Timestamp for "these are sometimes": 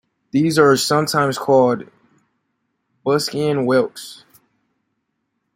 0.31-1.37